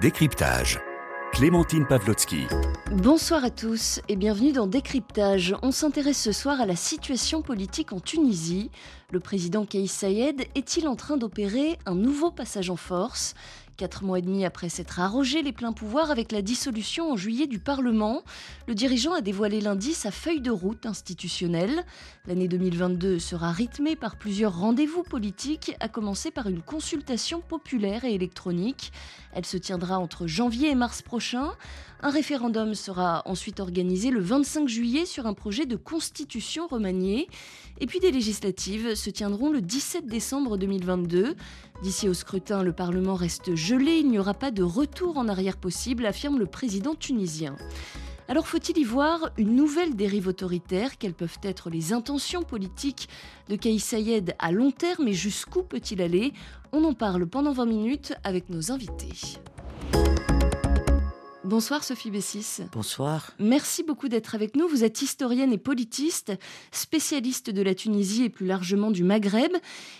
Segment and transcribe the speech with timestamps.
[0.00, 0.78] Décryptage.
[1.32, 2.46] Clémentine Pavlotsky.
[2.92, 5.56] Bonsoir à tous et bienvenue dans Décryptage.
[5.62, 8.70] On s'intéresse ce soir à la situation politique en Tunisie.
[9.10, 13.34] Le président Kais Sayed est-il en train d'opérer un nouveau passage en force?
[13.78, 17.46] Quatre mois et demi après s'être arrogé les pleins pouvoirs avec la dissolution en juillet
[17.46, 18.24] du Parlement,
[18.66, 21.84] le dirigeant a dévoilé lundi sa feuille de route institutionnelle.
[22.26, 28.14] L'année 2022 sera rythmée par plusieurs rendez-vous politiques, à commencer par une consultation populaire et
[28.14, 28.90] électronique.
[29.32, 31.52] Elle se tiendra entre janvier et mars prochain.
[32.00, 37.28] Un référendum sera ensuite organisé le 25 juillet sur un projet de constitution remanié.
[37.80, 41.36] Et puis des législatives se tiendront le 17 décembre 2022.
[41.82, 45.56] D'ici au scrutin, le Parlement reste gelé, il n'y aura pas de retour en arrière
[45.56, 47.54] possible, affirme le président tunisien.
[48.26, 50.98] Alors faut-il y voir une nouvelle dérive autoritaire?
[50.98, 53.08] Quelles peuvent être les intentions politiques
[53.48, 56.32] de Kais Sayed à long terme et jusqu'où peut-il aller?
[56.72, 59.38] On en parle pendant 20 minutes avec nos invités.
[61.48, 62.60] Bonsoir Sophie Bessis.
[62.72, 63.30] Bonsoir.
[63.38, 64.68] Merci beaucoup d'être avec nous.
[64.68, 66.34] Vous êtes historienne et politiste,
[66.72, 69.52] spécialiste de la Tunisie et plus largement du Maghreb.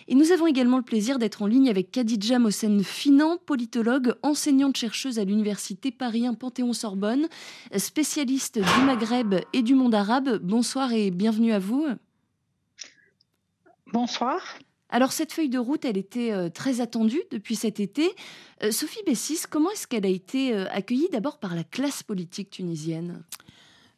[0.08, 4.76] Et nous avons également le plaisir d'être en ligne avec Khadija Mossen Finan, politologue, enseignante
[4.76, 7.28] chercheuse à l'université Paris 1 Panthéon-Sorbonne,
[7.78, 10.40] spécialiste du Maghreb et du monde arabe.
[10.42, 11.86] Bonsoir et bienvenue à vous.
[13.90, 14.42] Bonsoir.
[14.90, 18.10] Alors cette feuille de route, elle était euh, très attendue depuis cet été.
[18.62, 22.50] Euh, Sophie Bessis, comment est-ce qu'elle a été euh, accueillie d'abord par la classe politique
[22.50, 23.22] tunisienne?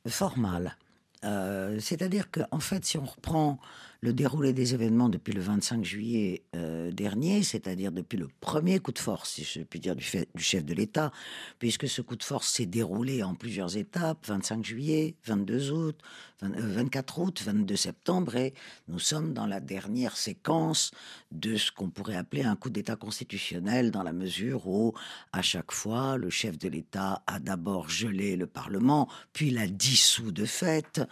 [0.06, 0.76] Fort mal.
[1.22, 3.58] C'est-à-dire qu'en fait, si on reprend
[4.02, 8.92] le déroulé des événements depuis le 25 juillet euh, dernier, c'est-à-dire depuis le premier coup
[8.92, 11.12] de force, si je puis dire, du, du chef de l'État,
[11.58, 15.98] puisque ce coup de force s'est déroulé en plusieurs étapes, 25 juillet, 22 août,
[16.40, 18.54] 24 euh, août, 22 septembre, et
[18.88, 20.92] nous sommes dans la dernière séquence
[21.30, 24.94] de ce qu'on pourrait appeler un coup d'État constitutionnel, dans la mesure où,
[25.34, 30.32] à chaque fois, le chef de l'État a d'abord gelé le Parlement, puis l'a dissous
[30.32, 31.02] de fait,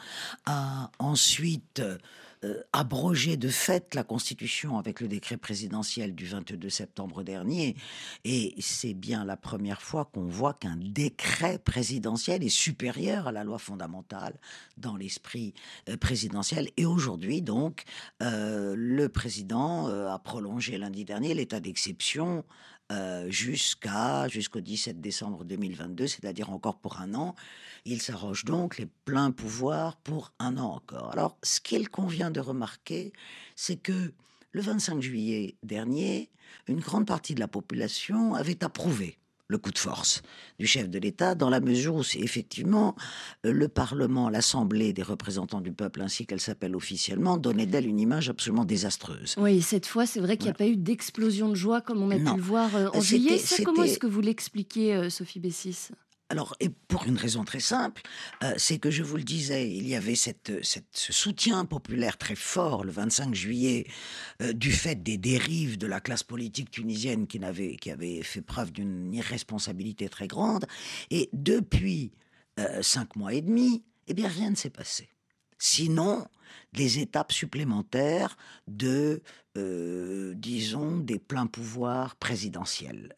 [0.46, 1.82] a ensuite
[2.44, 7.76] euh, abrogé de fait la Constitution avec le décret présidentiel du 22 septembre dernier.
[8.24, 13.44] Et c'est bien la première fois qu'on voit qu'un décret présidentiel est supérieur à la
[13.44, 14.38] loi fondamentale
[14.76, 15.54] dans l'esprit
[15.88, 16.68] euh, présidentiel.
[16.76, 17.84] Et aujourd'hui, donc,
[18.22, 22.44] euh, le président a prolongé lundi dernier l'état d'exception
[23.28, 27.34] jusqu'à jusqu'au 17 décembre 2022, c'est-à-dire encore pour un an.
[27.84, 31.12] Il s'arroge donc les pleins pouvoirs pour un an encore.
[31.12, 33.12] Alors, ce qu'il convient de remarquer,
[33.56, 34.12] c'est que
[34.52, 36.30] le 25 juillet dernier,
[36.66, 40.22] une grande partie de la population avait approuvé le coup de force
[40.58, 42.94] du chef de l'État, dans la mesure où c'est effectivement
[43.46, 47.98] euh, le Parlement, l'Assemblée des représentants du peuple, ainsi qu'elle s'appelle officiellement, donnait d'elle une
[47.98, 49.34] image absolument désastreuse.
[49.38, 52.10] Oui, cette fois, c'est vrai qu'il n'y a pas eu d'explosion de joie comme on
[52.10, 53.40] a pu le voir euh, en juillet.
[53.64, 55.88] comment est-ce que vous l'expliquez, euh, Sophie Bessis?
[56.30, 58.02] Alors, et pour une raison très simple,
[58.42, 62.34] euh, c'est que je vous le disais, il y avait cette, ce soutien populaire très
[62.34, 63.86] fort le 25 juillet
[64.42, 68.42] euh, du fait des dérives de la classe politique tunisienne qui, avait, qui avait fait
[68.42, 70.66] preuve d'une irresponsabilité très grande.
[71.10, 72.12] Et depuis
[72.60, 75.08] euh, cinq mois et demi, eh bien, rien ne s'est passé.
[75.58, 76.26] Sinon,
[76.74, 78.36] des étapes supplémentaires
[78.68, 79.22] de,
[80.36, 83.12] disons, des pleins pouvoirs présidentiels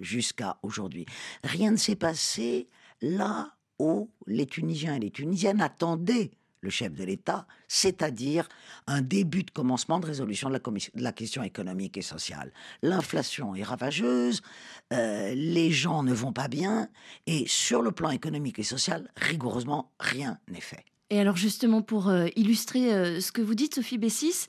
[0.00, 1.06] jusqu'à aujourd'hui.
[1.42, 2.68] Rien ne s'est passé
[3.00, 6.30] là où les Tunisiens et les Tunisiennes attendaient
[6.64, 8.48] le chef de l'État, c'est-à-dire
[8.86, 10.58] un début de commencement de résolution de
[10.94, 12.52] la, question économique et sociale.
[12.82, 14.40] L'inflation est ravageuse,
[14.92, 16.88] euh, les gens ne vont pas bien,
[17.26, 20.84] et sur le plan économique et social, rigoureusement, rien n'est fait.
[21.10, 24.46] Et alors justement, pour euh, illustrer euh, ce que vous dites, Sophie Bessis,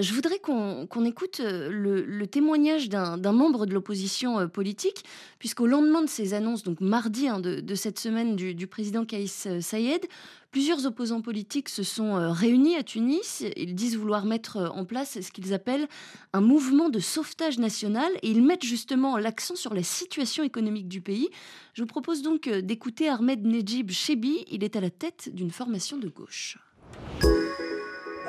[0.00, 5.04] je voudrais qu'on écoute le, témoignage d'un membre de l'opposition politique,
[5.38, 10.06] puisqu'au lendemain de ces annonces, donc mardi hein, de, cette semaine du, président Kaïs Sayed,
[10.54, 13.42] Plusieurs opposants politiques se sont euh, réunis à Tunis.
[13.56, 15.88] Ils disent vouloir mettre euh, en place ce qu'ils appellent
[16.32, 21.00] un mouvement de sauvetage national et ils mettent justement l'accent sur la situation économique du
[21.00, 21.28] pays.
[21.72, 24.44] Je vous propose donc euh, d'écouter Ahmed Nejib Chebi.
[24.48, 26.56] Il est à la tête d'une formation de gauche.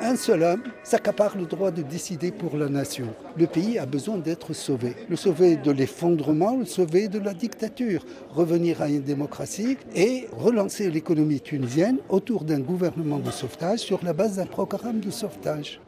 [0.08, 3.12] Un seul homme s'accapare le droit de décider pour la nation.
[3.36, 4.94] Le pays a besoin d'être sauvé.
[5.08, 10.92] Le sauver de l'effondrement, le sauver de la dictature, revenir à une démocratie et relancer
[10.92, 15.80] l'économie tunisienne autour d'un gouvernement de sauvetage sur la base d'un programme de sauvetage.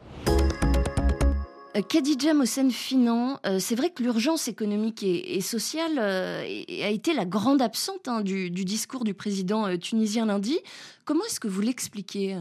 [1.77, 7.13] Euh, Khadija Mossen Finan, euh, c'est vrai que l'urgence économique et, sociale euh, a été
[7.13, 10.59] la grande absente hein, du, discours du président tunisien lundi.
[11.05, 12.35] Comment est-ce que vous l'expliquez?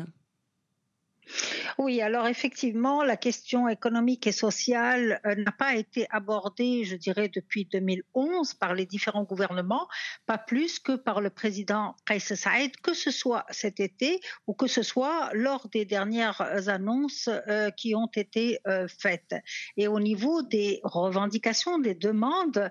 [1.80, 7.28] Oui, alors effectivement, la question économique et sociale euh, n'a pas été abordée, je dirais,
[7.28, 9.86] depuis 2011 par les différents gouvernements,
[10.26, 14.66] pas plus que par le président Kais Saïd, que ce soit cet été ou que
[14.66, 19.36] ce soit lors des dernières annonces euh, qui ont été euh, faites.
[19.76, 22.70] Et au niveau des revendications, des demandes,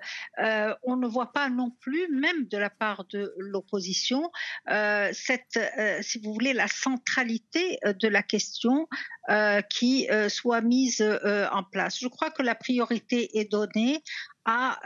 [0.83, 4.31] on ne voit pas non plus, même de la part de l'opposition,
[4.67, 5.59] cette,
[6.01, 8.87] si vous voulez, la centralité de la question
[9.29, 11.99] euh, qui euh, soit mise euh, en place.
[11.99, 14.01] Je crois que la priorité est donnée
[14.45, 14.79] à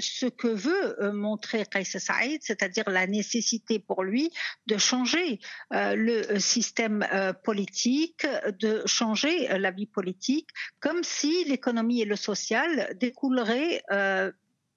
[0.00, 4.32] ce que veut montrer Kais Saïd, c'est-à-dire la nécessité pour lui
[4.66, 5.38] de changer
[5.70, 7.06] le système
[7.44, 8.26] politique,
[8.58, 10.48] de changer la vie politique,
[10.80, 13.84] comme si l'économie et le social découleraient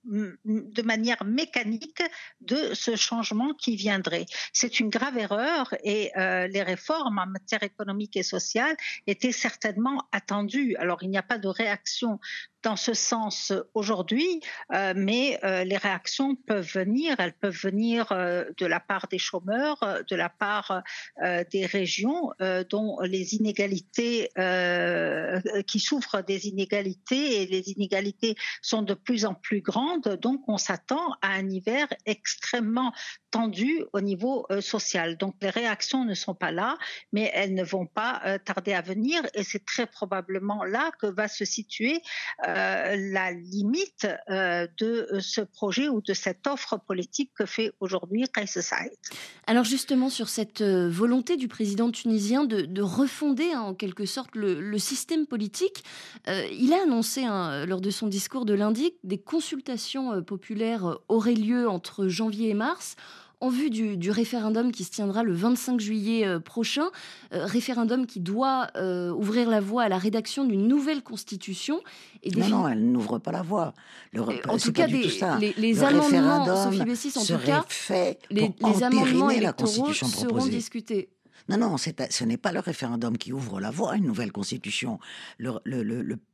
[0.03, 2.03] de manière mécanique
[2.42, 4.25] de ce changement qui viendrait.
[4.53, 8.75] C'est une grave erreur et euh, les réformes en matière économique et sociale
[9.07, 10.75] étaient certainement attendues.
[10.77, 12.19] Alors il n'y a pas de réaction
[12.63, 14.42] dans ce sens aujourd'hui,
[14.74, 17.16] euh, mais euh, les réactions peuvent venir.
[17.19, 20.84] Elles peuvent venir euh, de la part des chômeurs, de la part
[21.52, 22.31] des régions
[22.69, 24.30] dont les inégalités,
[25.68, 30.18] qui souffrent des inégalités et les inégalités sont de plus en plus grandes.
[30.22, 32.94] Donc, on s'attend à un hiver extrêmement
[33.31, 35.18] tendu au niveau social.
[35.18, 36.78] Donc, les réactions ne sont pas là,
[37.13, 41.28] mais elles ne vont pas tarder à venir et c'est très probablement là que va
[41.28, 42.01] se situer
[42.48, 48.25] euh, la limite euh, de ce projet ou de cette offre politique que fait aujourd'hui
[48.33, 48.92] Kais Saïd.
[49.48, 54.31] Alors justement sur cette euh, volonté du président tunisien de, refonder hein, en quelque sorte
[54.36, 55.83] le, système politique,
[56.28, 61.69] il a annoncé hein, lors de son discours de lundi des consultations populaires auraient lieu
[61.69, 62.95] entre janvier et mars
[63.42, 66.90] en vue du, référendum qui se tiendra le 25 juillet euh, prochain,
[67.34, 71.82] euh, référendum qui doit euh, ouvrir la voie à la rédaction d'une nouvelle constitution.
[72.24, 73.74] Et non, non, elle n'ouvre pas la voie.
[74.16, 77.66] en tout cas, les, amendements, Sophie Bessis, en tout cas,
[78.30, 81.10] les, amendements électoraux seront discutés.
[81.50, 85.00] Non, non, ce n'est pas le référendum qui ouvre la voie à une nouvelle constitution.
[85.38, 85.60] Le,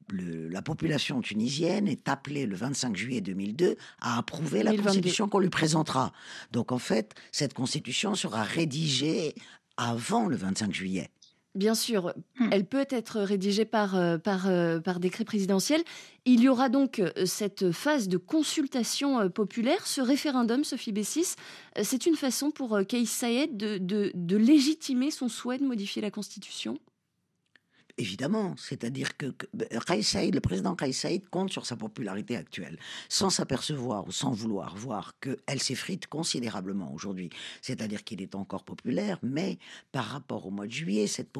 [0.09, 5.49] la population tunisienne est appelée le 25 juillet 2002 à approuver la constitution qu'on lui
[5.49, 6.11] présentera.
[6.51, 9.35] Donc en fait, cette constitution sera rédigée
[9.77, 11.09] avant le 25 juillet.
[11.57, 12.49] Bien sûr, hmm.
[12.51, 15.83] elle peut être rédigée par, euh, par, euh, par décret présidentiel.
[16.25, 21.33] Il y aura donc euh, cette phase de consultation populaire, ce référendum, Sophie Bessis.
[21.81, 26.11] C'est une façon pour Kais Saïd de, de, de légitimer son souhait de modifier la
[26.11, 26.77] Constitution?
[27.99, 32.77] Évidemment, c'est-à-dire que, le président Kais compte sur sa popularité actuelle,
[33.09, 37.31] sans s'apercevoir ou sans vouloir voir qu'elle s'effrite considérablement aujourd'hui.
[37.63, 39.57] C'est-à-dire qu'il est encore populaire, mais
[39.91, 41.31] par rapport au mois de juillet, cette,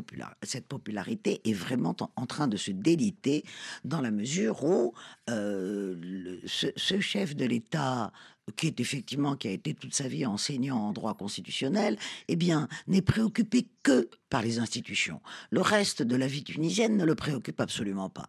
[0.67, 3.43] popularité est vraiment en, train de se déliter
[3.85, 4.95] dans la mesure où
[5.29, 8.11] euh, ce, chef de l'État
[8.55, 11.97] qui est effectivement, qui a été toute sa vie enseignant en droit constitutionnel,
[12.27, 15.21] eh bien, n'est préoccupé que par les institutions.
[15.49, 18.27] Le reste de la vie tunisienne ne le préoccupe absolument pas.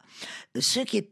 [0.59, 1.11] Ce qui est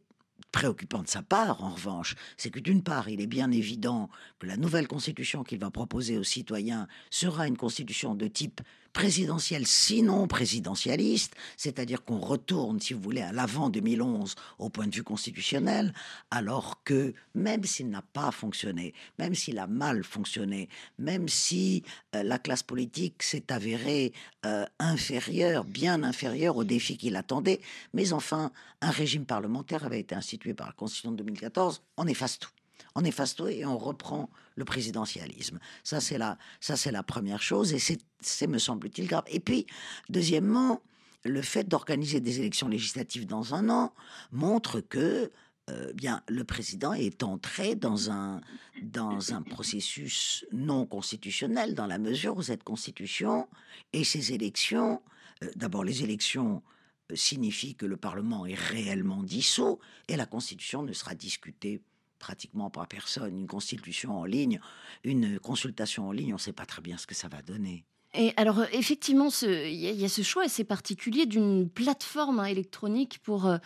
[0.52, 4.08] préoccupant de sa part, en revanche, c'est que d'une part, il est bien évident
[4.38, 8.60] que la nouvelle constitution qu'il va proposer aux citoyens sera une constitution de type
[8.96, 14.94] présidentielle, sinon présidentialiste, c'est-à-dire qu'on retourne, si vous voulez, à l'avant 2011 au point de
[14.94, 15.92] vue constitutionnel,
[16.30, 21.82] alors que même s'il n'a pas fonctionné, même s'il a mal fonctionné, même si
[22.14, 24.14] euh, la classe politique s'est avérée
[24.46, 27.60] euh, inférieure, bien inférieure aux défis qu'il attendait,
[27.92, 32.38] mais enfin, un régime parlementaire avait été institué par la Constitution de 2014, on efface
[32.38, 32.55] tout
[32.96, 35.60] on efface tout et on reprend le présidentialisme.
[35.84, 39.24] Ça, c'est la, ça, c'est la première chose et c'est, me semble-t-il, grave.
[39.28, 39.66] Et puis,
[40.08, 40.80] deuxièmement,
[41.22, 43.92] le fait d'organiser des élections législatives dans un an
[44.32, 45.30] montre que
[45.68, 48.40] euh, bien, le président est entré dans un,
[48.82, 53.48] dans un processus non constitutionnel, dans la mesure où cette constitution
[53.92, 55.02] et ces élections,
[55.42, 56.62] euh, d'abord les élections
[57.10, 61.82] euh, signifient que le Parlement est réellement dissous et la constitution ne sera discutée
[62.18, 63.38] pratiquement par personne.
[63.38, 64.60] Une constitution en ligne,
[65.04, 67.84] une consultation en ligne, on ne sait pas très bien ce que ça va donner.
[68.18, 73.18] Et alors, euh, effectivement, il y, a ce choix assez particulier d'une plateforme hein, électronique
[73.22, 73.58] pour, euh,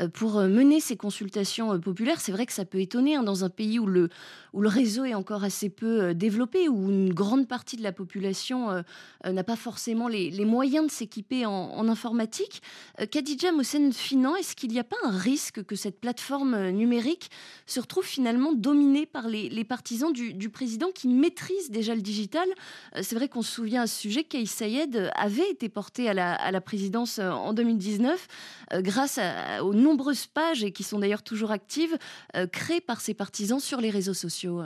[0.00, 2.20] euh, pour mener ces consultations populaires.
[2.20, 4.08] C'est vrai que ça peut étonner hein, dans un pays où le,
[4.52, 8.82] où le réseau est encore assez peu développé, où une grande partie de la population
[9.24, 12.62] n'a pas forcément les, moyens de s'équiper en, informatique.
[13.10, 17.30] Khadija Mohsen Finan, est-ce qu'il n'y a pas un risque que cette plateforme numérique
[17.66, 22.48] se retrouve finalement dominée par les, partisans du, président qui maîtrise déjà le digital?
[23.02, 27.52] C'est vrai qu'on se souvient sujet, Kais Sayed avait été porté à la, présidence en
[27.52, 28.28] 2019
[28.76, 29.18] grâce
[29.62, 31.96] aux nombreuses pages, et qui sont d'ailleurs toujours actives,
[32.52, 34.62] créées par ses partisans sur les réseaux sociaux.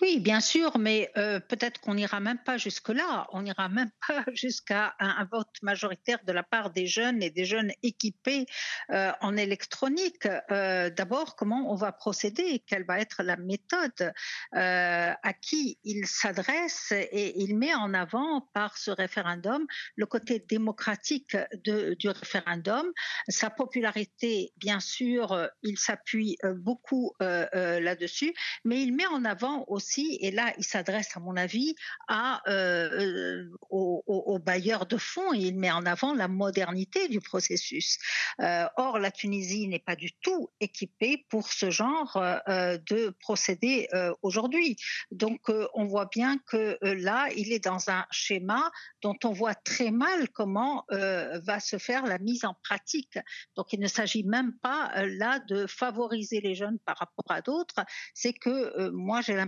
[0.00, 3.26] Oui, bien sûr, mais euh, peut-être qu'on n'ira même pas jusque-là.
[3.32, 7.44] On n'ira même pas jusqu'à un, vote majoritaire de la part des jeunes et des
[7.44, 8.46] jeunes équipés
[8.90, 10.28] euh, en électronique.
[10.50, 14.12] Euh, d'abord, comment on va procéder Quelle va être la méthode
[14.52, 19.66] À qui il s'adresse Et il met en avant par ce référendum
[19.96, 22.86] le côté démocratique du référendum,
[23.28, 30.30] sa popularité, bien sûr, il s'appuie beaucoup là-dessus, mais il met en avant aussi, et
[30.30, 31.74] là il s'adresse à mon avis
[32.10, 37.98] euh, euh, aux, bailleurs de fonds et il met en avant la modernité du processus.
[38.40, 43.88] Euh, or, la Tunisie n'est pas du tout équipée pour ce genre de procédé
[44.22, 44.76] aujourd'hui.
[45.10, 48.70] Donc, on voit bien que là, il est dans un schéma
[49.02, 53.18] dont on voit très mal comment va se faire la mise en pratique.
[53.56, 57.84] Donc, il ne s'agit même pas là de favoriser les jeunes par rapport à d'autres.
[58.14, 59.45] C'est que moi, j'ai l'impression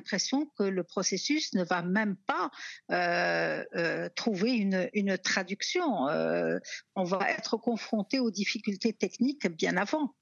[0.56, 2.50] que le processus ne va même pas
[2.90, 6.08] euh, euh, trouver une, traduction.
[6.08, 6.58] Euh,
[6.94, 10.14] on va être confronté aux difficultés techniques bien avant.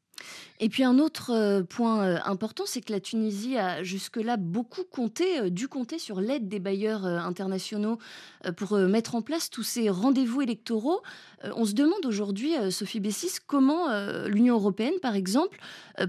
[0.58, 4.84] Et puis un autre euh, point euh, important, c'est que la Tunisie a jusque-là beaucoup
[4.84, 7.98] compté, euh, dû compter sur l'aide des bailleurs internationaux
[8.56, 11.02] pour mettre en place tous ces rendez-vous électoraux.
[11.42, 13.88] On se demande aujourd'hui, Sophie Bessis, comment
[14.26, 15.58] l'Union européenne, par exemple,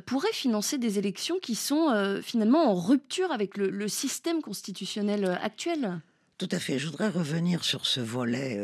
[0.06, 6.00] pourrait financer des élections qui sont finalement en rupture avec le, système constitutionnel actuel.
[6.38, 6.78] Tout à fait.
[6.78, 8.60] Je voudrais revenir sur ce volet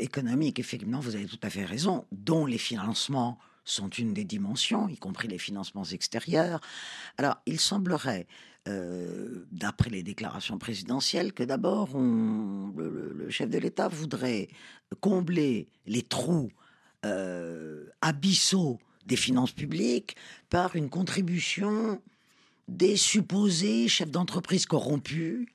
[0.00, 0.58] économique.
[0.58, 4.96] Effectivement, vous avez tout à fait raison, dont les financements sont une des dimensions, y
[4.96, 6.60] compris les financements extérieurs.
[7.18, 8.26] Alors, il semblerait,
[8.68, 14.48] euh, d'après les déclarations présidentielles, que d'abord, le, chef de l'État voudrait
[15.00, 16.50] combler les trous
[17.06, 20.16] euh, abyssaux des finances publiques
[20.50, 22.00] par une contribution
[22.70, 25.46] des supposés chefs d'entreprise corrompus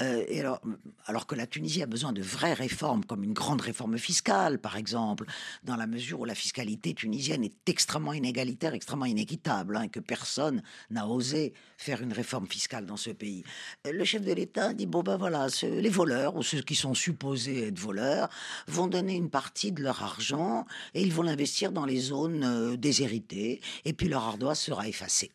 [0.00, 0.60] euh, et alors,
[1.06, 4.76] alors que la Tunisie a besoin de vraies réformes, comme une grande réforme fiscale, par
[4.76, 5.24] exemple,
[5.64, 10.62] dans la mesure où la fiscalité tunisienne est extrêmement inégalitaire, extrêmement inéquitable, hein, que personne
[10.90, 13.44] n'a osé faire une réforme fiscale dans ce pays.
[13.86, 16.94] Euh, le chef de l'État dit bon ben voilà, les voleurs ou ceux qui sont
[16.94, 18.28] supposés être voleurs
[18.68, 22.76] vont donner une partie de leur argent et ils vont l'investir dans les zones euh,
[22.76, 25.30] déshéritées et puis leur ardoise sera effacée.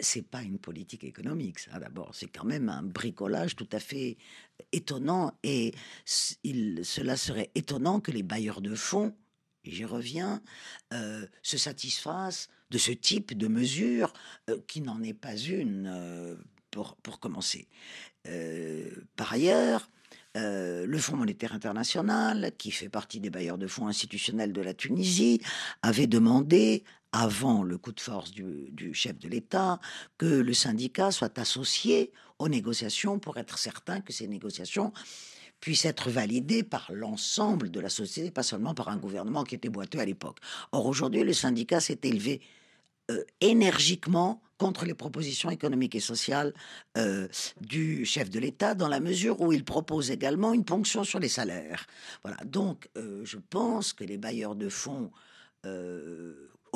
[0.00, 2.10] c'est pas une politique économique, ça d'abord.
[2.12, 4.18] C'est quand même un bricolage tout à fait
[4.72, 5.72] étonnant et
[6.42, 9.14] il, cela serait étonnant que les bailleurs de fonds,
[9.64, 10.42] et j'y reviens,
[10.92, 14.12] euh, se satisfassent de ce type de mesure
[14.50, 16.34] euh, qui n'en est pas une euh,
[16.72, 17.68] pour, pour, commencer.
[19.14, 19.88] par ailleurs,
[20.34, 25.40] le Fonds monétaire international, qui fait partie des bailleurs de fonds institutionnels de la Tunisie,
[25.80, 26.84] avait demandé
[27.16, 29.80] avant le coup de force du, chef de l'État,
[30.18, 34.92] que le syndicat soit associé aux négociations pour être certain que ces négociations
[35.60, 39.70] puissent être validées par l'ensemble de la société, pas seulement par un gouvernement qui était
[39.70, 40.38] boiteux à l'époque.
[40.72, 42.42] Or, aujourd'hui, le syndicat s'est élevé
[43.10, 46.52] euh, énergiquement contre les propositions économiques et sociales
[46.98, 47.28] euh,
[47.62, 51.28] du chef de l'État, dans la mesure où il propose également une ponction sur les
[51.28, 51.86] salaires.
[52.22, 52.36] Voilà.
[52.44, 55.10] Donc, euh, je pense que les bailleurs de fonds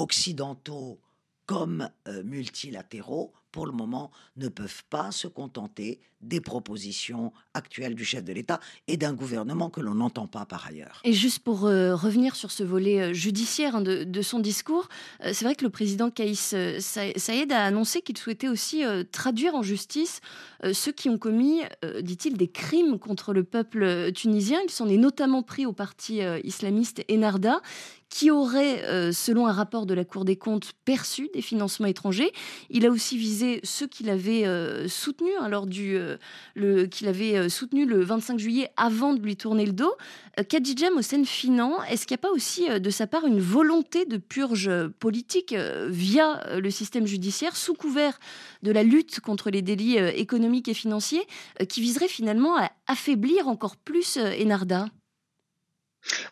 [0.00, 1.00] occidentaux
[1.46, 8.04] comme euh, multilatéraux, pour le moment, ne peuvent pas se contenter des propositions actuelles du
[8.04, 11.00] chef de l'État et d'un gouvernement que l'on n'entend pas par ailleurs.
[11.04, 14.88] Et juste pour euh, revenir sur ce volet euh, judiciaire hein, de, son discours,
[15.22, 20.20] c'est vrai que le président Kaïs Saïd a annoncé qu'il souhaitait aussi traduire en justice
[20.72, 21.62] ceux qui ont commis,
[22.02, 24.60] dit-il, des crimes contre le peuple tunisien.
[24.64, 27.62] Il s'en est notamment pris au parti islamiste Enarda,
[28.10, 32.32] qui aurait, euh, selon un rapport de la Cour des comptes, perçu des financements étrangers.
[32.68, 36.16] Il a aussi visé ceux qu'il avait euh, soutenus hein, du euh,
[36.54, 39.94] le avait soutenu le 25 juillet avant de lui tourner le dos.
[40.48, 44.16] Khadija Mohsen Finan, est-ce qu'il n'y a pas aussi de sa part une volonté de
[44.16, 44.70] purge
[45.00, 45.54] politique
[45.88, 48.18] via le système judiciaire sous couvert
[48.62, 51.26] de la lutte contre les délits économiques et financiers
[51.68, 54.88] qui viserait finalement à affaiblir encore plus Enarda?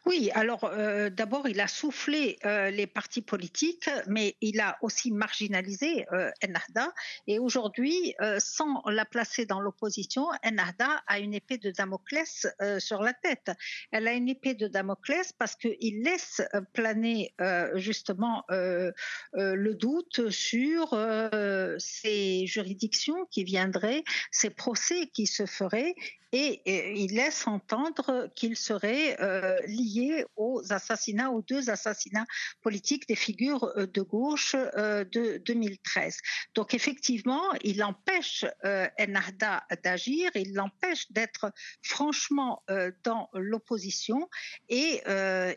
[0.07, 5.11] Oui, alors euh, d'abord, il a soufflé euh, les partis politiques, mais il a aussi
[5.11, 6.93] marginalisé euh, Ennahda.
[7.27, 12.47] Et aujourd'hui, euh, sans la placer dans l'opposition, Ennahda a une épée de Damoclès
[12.79, 13.51] sur la tête.
[13.91, 17.35] Elle a une épée de Damoclès parce qu'il laisse planer
[17.75, 20.91] justement le doute sur
[21.79, 25.95] ces juridictions qui viendraient, ces procès qui se feraient
[26.33, 26.61] et,
[27.03, 29.17] il laisse entendre qu'il serait
[29.59, 32.27] euh, lié aux assassinats, aux deux assassinats
[32.63, 36.19] politiques des figures euh, de gauche euh, de 2013.
[36.55, 42.63] Donc effectivement, il empêche euh, Ennahda d'agir, il l'empêche d'être franchement
[43.05, 44.29] dans l'opposition
[44.69, 45.03] et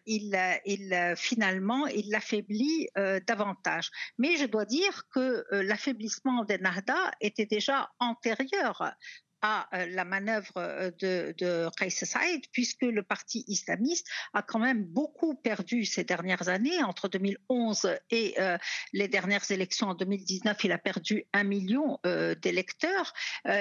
[0.06, 2.88] il, finalement, il l'affaiblit
[3.28, 3.90] davantage.
[4.18, 8.94] Mais je dois dire que l'affaiblissement d'Ennahda était déjà antérieur
[9.42, 14.84] à euh, la manœuvre euh, de, de Saïd, puisque le parti islamiste a quand même
[14.84, 16.84] beaucoup perdu ces dernières années.
[16.84, 18.58] Entre 2011 et euh,
[18.94, 22.00] les dernières élections en 2019, il a perdu un million
[22.42, 23.14] d'électeurs.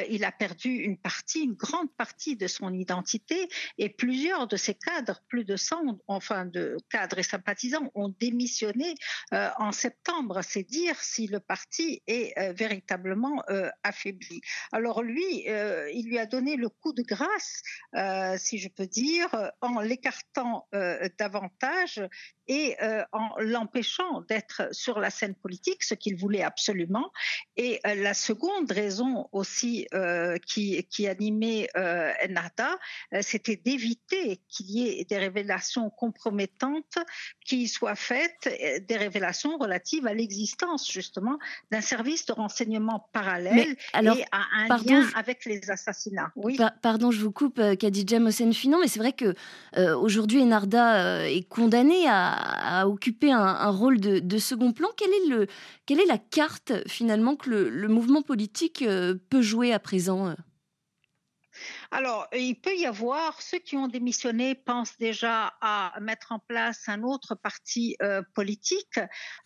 [0.09, 4.75] Il a perdu une partie, une grande partie de son identité, et plusieurs de ses
[4.75, 8.95] cadres, plus de 100, enfin de cadres et sympathisants, ont démissionné
[9.33, 10.41] en septembre.
[10.43, 13.43] C'est dire si le parti est véritablement
[13.83, 14.41] affaibli.
[14.73, 17.63] Alors lui, euh, il lui a donné le coup de grâce,
[17.95, 19.29] euh, si je peux dire,
[19.61, 22.03] en l'écartant euh, davantage
[22.49, 22.77] et
[23.13, 27.13] en l'empêchant d'être sur la scène politique, ce qu'il voulait absolument.
[27.57, 29.87] Et la seconde raison aussi
[30.49, 32.77] qui, qui animait Ennahda,
[33.21, 36.99] c'était d'éviter qu'il y ait des révélations compromettantes
[37.47, 38.49] qui soient faites,
[38.85, 41.39] des révélations relatives à l'existence justement
[41.71, 46.33] d'un service de renseignement parallèle alors, et à un pardon, lien avec les assassinats.
[46.37, 46.57] Oui.
[46.57, 49.35] Pa pardon, je vous coupe, Khadija Mossen-Finon, mais c'est vrai que
[49.77, 54.89] aujourd'hui Ennahda est condamné à a, occupé un, un rôle de, de, second plan.
[54.97, 55.47] Quelle est, le,
[55.87, 60.29] quelle est la carte finalement que le, le mouvement politique euh, peut jouer à présent
[60.29, 60.35] euh?
[61.91, 66.89] Alors, il peut y avoir ceux qui ont démissionné pensent déjà à mettre en place
[66.89, 69.01] un autre parti euh, politique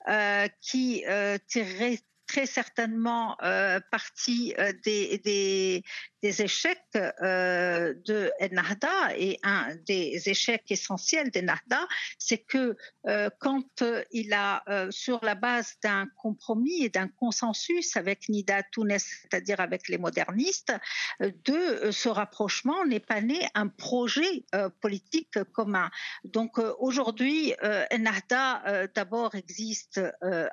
[0.09, 5.83] euh, qui euh, tirerait très certainement euh, partie euh, des, des,
[6.23, 11.87] échecs euh, de Ennahda et un des échecs essentiels d'Ennahda,
[12.19, 18.31] c'est que euh, quand il a, sur la base d'un compromis et d'un consensus avec
[18.31, 20.73] Nida Tounes, c'est-à-dire avec les modernistes,
[21.21, 24.45] de ce rapprochement n'est pas né un projet
[24.81, 25.91] politique commun.
[26.25, 27.53] Donc aujourd'hui,
[27.91, 30.01] Ennahda d'abord existe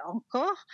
[0.06, 0.66] encore,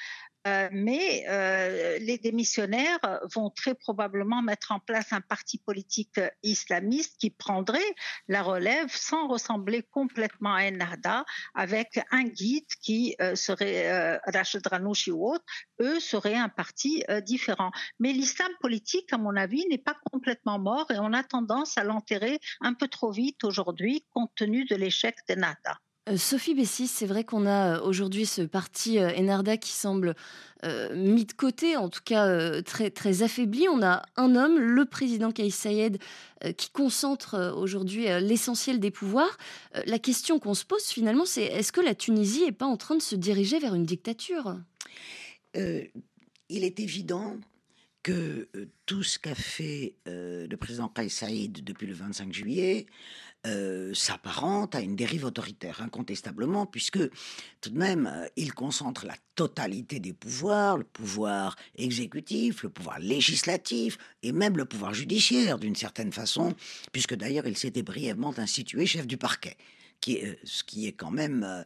[0.45, 2.99] euh, mais euh, les démissionnaires
[3.33, 7.79] vont très probablement mettre en place un parti politique islamiste qui prendrait
[8.27, 14.65] la relève sans ressembler complètement à Ennahda, avec un guide qui euh, serait euh, Rachid
[14.65, 15.45] Ranouchi ou autre,
[15.81, 17.71] eux seraient un parti euh, différent.
[17.99, 21.83] Mais l'islam politique, à mon avis, n'est pas complètement mort et on a tendance à
[21.83, 25.79] l'enterrer un peu trop vite aujourd'hui compte tenu de l'échec d'Ennahda.
[26.07, 30.15] Euh, Sophie Bessis, c'est vrai qu'on a euh, aujourd'hui ce parti euh, Enarda qui semble
[30.95, 33.67] mis de côté, en tout cas très, affaibli.
[33.69, 35.99] On a un homme, le président Kais Sayed,
[36.57, 39.37] qui concentre aujourd'hui l'essentiel des pouvoirs.
[39.85, 42.95] la question qu'on se pose finalement, c'est est-ce que la Tunisie n'est pas en train
[42.95, 44.57] de se diriger vers une dictature?
[45.53, 45.91] Il
[46.49, 47.37] est évident
[48.01, 48.49] que
[48.87, 52.87] tout ce qu'a fait le président Kais Saïd depuis le 25 juillet
[53.45, 56.99] euh, s'apparente à une dérive autoritaire, incontestablement, puisque
[57.61, 62.99] tout de même, euh, il concentre la totalité des pouvoirs, le pouvoir exécutif, le pouvoir
[62.99, 66.55] législatif, et même le pouvoir judiciaire, d'une certaine façon,
[66.91, 69.55] puisque d'ailleurs il s'était brièvement institué chef du parquet,
[70.07, 71.43] est, ce qui est quand même...
[71.43, 71.63] Euh,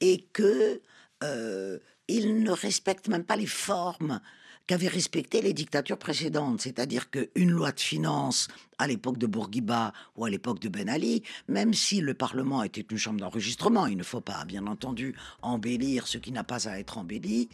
[0.00, 0.80] et que...
[1.24, 1.78] Euh,
[2.08, 4.20] il ne respecte même pas les formes
[4.68, 10.26] qu'avaient respecté les dictatures précédentes, c'est-à-dire qu'une loi de finances à l'époque de Bourguiba ou
[10.26, 14.02] à l'époque de Ben Ali, même si le Parlement était une chambre d'enregistrement, il ne
[14.02, 17.48] faut pas, bien entendu, embellir ce qui n'a pas à être embelli,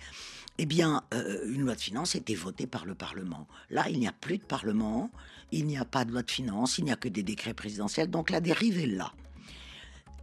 [0.58, 3.46] eh bien, euh, une loi de finances était votée par le Parlement.
[3.70, 5.10] Là, il n'y a plus de Parlement,
[5.52, 8.10] il n'y a pas de loi de finances, il n'y a que des décrets présidentiels,
[8.10, 9.12] donc la dérive est là.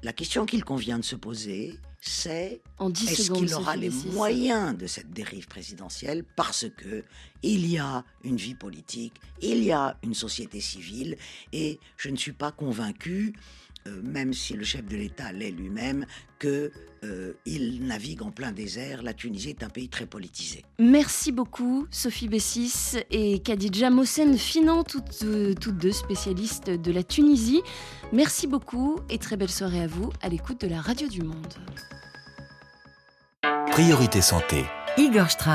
[0.03, 5.11] La question qu'il convient de se poser, c'est est-ce qu'il aura les moyens de cette
[5.11, 7.03] dérive présidentielle parce que
[7.43, 11.15] il y a une vie politique, il y a une société civile
[11.53, 13.33] et je ne suis pas convaincu
[13.87, 16.05] euh, même si le chef de l'État l'est lui-même,
[16.39, 16.71] qu'il
[17.03, 17.33] euh,
[17.81, 19.01] navigue en plein désert.
[19.01, 20.63] La Tunisie est un pays très politisé.
[20.79, 27.03] Merci beaucoup, Sophie Bessis et Khadija Mossen Finan, toutes, euh, toutes deux spécialistes de la
[27.03, 27.61] Tunisie.
[28.13, 31.53] Merci beaucoup et très belle soirée à vous à l'écoute de la Radio du Monde.
[33.71, 34.65] Priorité santé.
[34.97, 35.29] Igor.